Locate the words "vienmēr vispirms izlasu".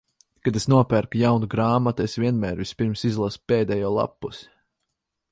2.23-3.43